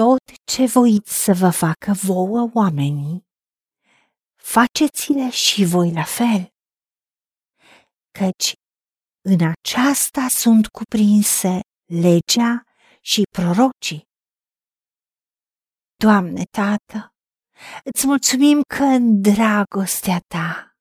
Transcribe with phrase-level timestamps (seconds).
[0.00, 3.26] Tot ce voiți să vă facă vouă oamenii,
[4.42, 6.52] faceți-le și voi la fel,
[8.18, 8.52] căci
[9.20, 12.62] în aceasta sunt cuprinse legea
[13.00, 14.02] și prorocii.
[15.96, 17.14] Doamne, Tată,
[17.84, 20.76] îți mulțumim că în dragostea Ta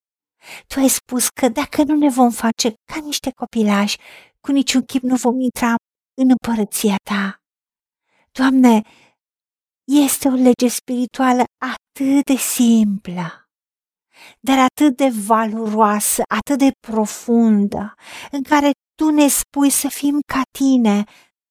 [0.68, 3.98] Tu ai spus că dacă nu ne vom face ca niște copilași,
[4.40, 5.76] cu niciun chip nu vom intra
[6.22, 7.43] în împărăția Ta.
[8.40, 8.82] Doamne,
[9.84, 13.50] este o lege spirituală atât de simplă,
[14.40, 17.96] dar atât de valoroasă, atât de profundă,
[18.32, 21.04] în care Tu ne spui să fim ca Tine,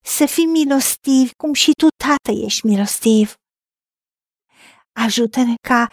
[0.05, 3.35] să fim milostivi, cum și Tu, Tată, ești milostiv.
[4.93, 5.87] Ajută-ne ca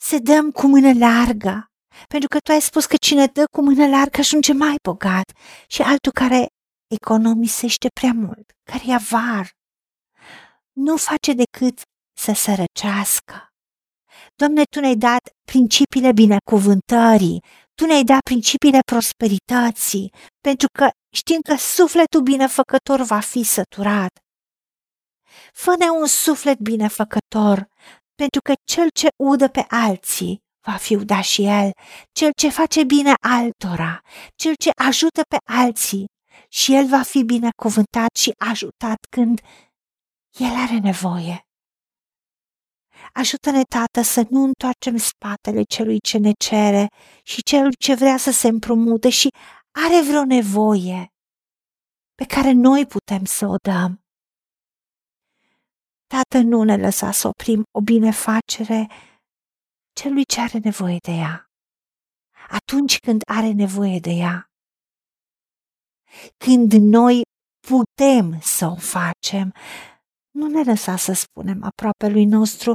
[0.00, 1.66] să dăm cu mână largă,
[2.08, 5.32] pentru că Tu ai spus că cine dă cu mână largă ajunge mai bogat
[5.66, 6.46] și altul care
[6.94, 9.56] economisește prea mult, care e avar,
[10.78, 11.80] nu face decât
[12.20, 13.48] să sărăcească.
[14.36, 17.42] Doamne, Tu ne-ai dat principiile binecuvântării,
[17.74, 24.10] Tu ne-ai dat principiile prosperității, pentru că știm că sufletul binefăcător va fi săturat.
[25.52, 27.66] Fă-ne un suflet binefăcător,
[28.14, 31.70] pentru că cel ce udă pe alții va fi udat și el,
[32.12, 34.00] cel ce face bine altora,
[34.34, 36.04] cel ce ajută pe alții
[36.48, 39.40] și el va fi binecuvântat și ajutat când
[40.38, 41.42] el are nevoie.
[43.12, 46.86] Ajută-ne, Tată, să nu întoarcem spatele celui ce ne cere
[47.22, 49.28] și celui ce vrea să se împrumute și
[49.86, 51.12] are vreo nevoie
[52.14, 54.02] pe care noi putem să o dăm.
[56.06, 58.86] Tată, nu ne lăsa să oprim o binefacere
[59.92, 61.50] celui ce are nevoie de ea,
[62.48, 64.50] atunci când are nevoie de ea.
[66.36, 67.22] Când noi
[67.60, 69.52] putem să o facem,
[70.38, 72.74] nu ne lăsa să spunem aproape lui nostru,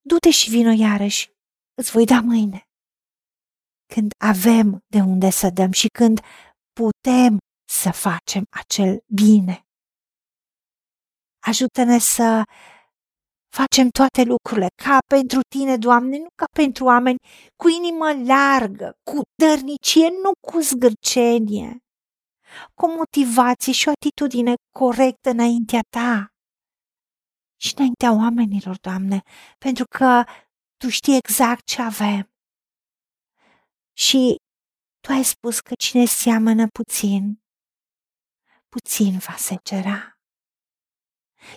[0.00, 1.30] du-te și vino iarăși,
[1.74, 2.62] îți voi da mâine.
[3.94, 6.20] Când avem de unde să dăm și când
[6.72, 9.60] putem să facem acel bine.
[11.46, 12.42] Ajută-ne să
[13.56, 17.18] facem toate lucrurile ca pentru tine, Doamne, nu ca pentru oameni,
[17.56, 21.78] cu inimă largă, cu dărnicie, nu cu zgârcenie,
[22.74, 26.30] cu motivație și o atitudine corectă înaintea ta
[27.60, 29.22] și înaintea oamenilor, Doamne,
[29.58, 30.24] pentru că
[30.76, 32.30] Tu știi exact ce avem.
[33.92, 34.36] Și
[35.00, 37.42] Tu ai spus că cine seamănă puțin,
[38.68, 40.18] puțin va secera.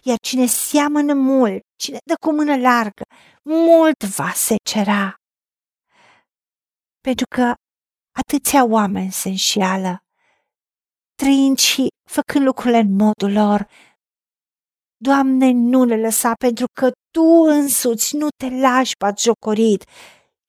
[0.03, 3.03] Iar cine seamănă mult, cine dă cu mână largă,
[3.43, 5.15] mult va secera.
[7.01, 7.53] Pentru că
[8.19, 10.03] atâția oameni se înșeală,
[11.15, 13.67] trăind și făcând lucrurile în modul lor,
[15.03, 19.83] Doamne, nu le lăsa pentru că Tu însuți nu te lași jocorit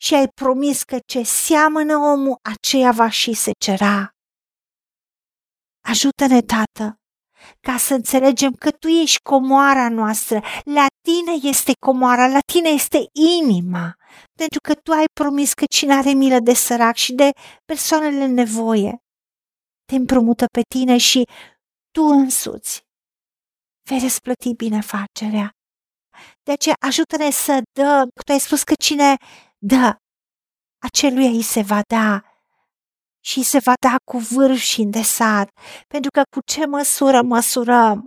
[0.00, 4.10] și ai promis că ce seamănă omul, aceea va și se cera.
[5.84, 6.98] Ajută-ne, Tată,
[7.60, 13.04] ca să înțelegem că Tu ești comoara noastră, la Tine este comoara, la Tine este
[13.40, 13.94] inima,
[14.34, 17.30] pentru că Tu ai promis că cine are milă de sărac și de
[17.64, 18.98] persoanele în nevoie,
[19.84, 21.24] te împrumută pe Tine și
[21.90, 22.84] Tu însuți
[23.88, 25.50] vei răsplăti binefacerea.
[26.42, 29.16] De aceea ajută-ne să dăm, tu ai spus că cine
[29.58, 29.96] dă,
[30.78, 32.22] aceluia îi se va da
[33.24, 35.50] și se va da cu vârf și îndesat,
[35.86, 38.06] pentru că cu ce măsură măsurăm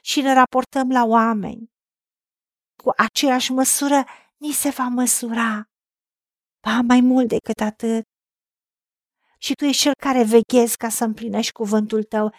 [0.00, 1.70] și ne raportăm la oameni,
[2.82, 4.04] cu aceeași măsură
[4.36, 5.64] ni se va măsura.
[6.60, 8.04] Ba mai mult decât atât.
[9.38, 12.34] Și tu ești cel care veghezi ca să împlinești cuvântul tău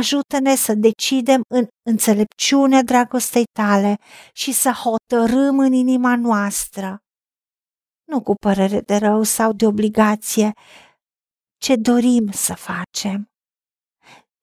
[0.00, 3.96] Ajută-ne să decidem în înțelepciunea dragostei tale
[4.32, 6.98] și să hotărâm în inima noastră,
[8.04, 10.52] nu cu părere de rău sau de obligație,
[11.58, 13.28] ce dorim să facem.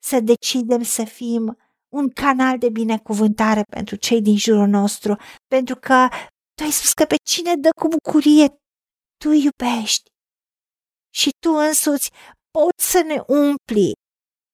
[0.03, 1.57] Să decidem să fim
[1.95, 5.15] un canal de binecuvântare pentru cei din jurul nostru,
[5.47, 6.07] pentru că
[6.53, 8.47] tu ai spus că pe cine dă cu bucurie,
[9.17, 10.09] tu iubești.
[11.13, 12.09] Și tu însuți
[12.51, 13.93] poți să ne umpli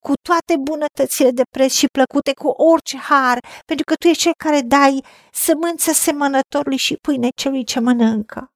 [0.07, 4.33] cu toate bunătățile de preț și plăcute, cu orice har, pentru că tu ești cel
[4.37, 8.51] care dai sămânță semănătorului și pâine celui ce mănâncă.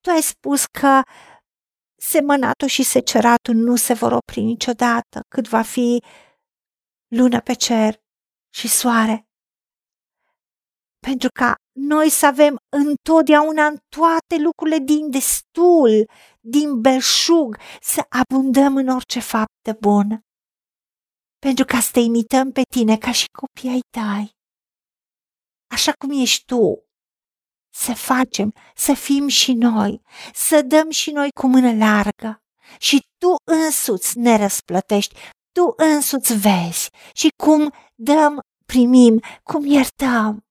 [0.00, 1.02] Tu ai spus că
[2.02, 6.02] semănatul și seceratul nu se vor opri niciodată cât va fi
[7.16, 8.00] lună pe cer
[8.54, 9.29] și soare.
[11.06, 16.10] Pentru ca noi să avem întotdeauna în toate lucrurile din destul,
[16.40, 20.20] din belșug, să abundăm în orice faptă bună.
[21.38, 24.30] Pentru ca să te imităm pe tine ca și copii ai tăi.
[25.74, 26.84] așa cum ești tu,
[27.74, 30.02] să facem, să fim și noi,
[30.34, 32.42] să dăm și noi cu mână largă.
[32.78, 35.14] Și tu însuți ne răsplătești,
[35.52, 40.44] tu însuți vezi și cum dăm, primim, cum iertăm.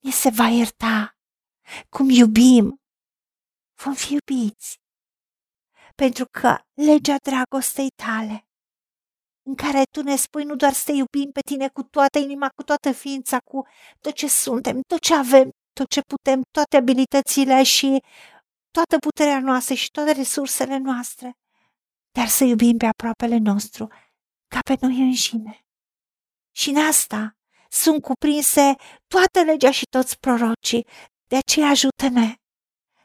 [0.00, 1.16] Ne se va ierta,
[1.88, 2.80] cum iubim,
[3.82, 4.78] vom fi iubiți.
[5.94, 8.48] Pentru că legea dragostei tale,
[9.42, 12.48] în care tu ne spui nu doar să te iubim pe tine cu toată inima,
[12.48, 13.66] cu toată ființa, cu
[14.00, 18.02] tot ce suntem, tot ce avem, tot ce putem, toate abilitățile și
[18.70, 21.36] toată puterea noastră și toate resursele noastre,
[22.10, 23.88] dar să iubim pe aproapele nostru
[24.46, 25.64] ca pe noi înșine.
[26.56, 27.39] Și în asta
[27.72, 28.74] sunt cuprinse
[29.06, 30.86] toată legea și toți prorocii,
[31.26, 32.34] de aceea ajută-ne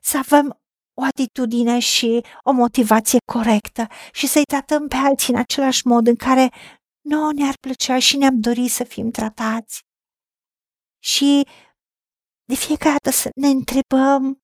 [0.01, 0.59] să avem
[0.93, 6.15] o atitudine și o motivație corectă și să-i tratăm pe alții în același mod în
[6.15, 6.49] care
[7.01, 9.79] nouă ne-ar plăcea și ne-am dorit să fim tratați.
[11.03, 11.47] Și
[12.45, 14.39] de fiecare dată să ne întrebăm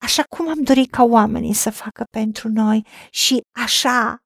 [0.00, 4.22] așa cum am dorit ca oamenii să facă pentru noi și așa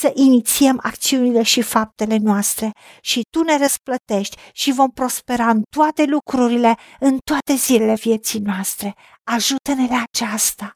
[0.00, 6.04] să inițiem acțiunile și faptele noastre și tu ne răsplătești și vom prospera în toate
[6.04, 8.94] lucrurile, în toate zilele vieții noastre.
[9.24, 10.72] Ajută-ne la aceasta.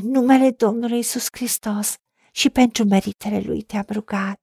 [0.00, 1.94] În numele Domnului Isus Hristos
[2.32, 4.40] și pentru meritele Lui te-am rugat.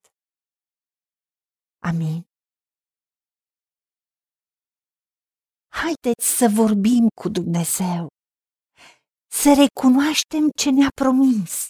[1.80, 2.28] Amin.
[5.68, 8.08] Haideți să vorbim cu Dumnezeu,
[9.32, 11.70] să recunoaștem ce ne-a promis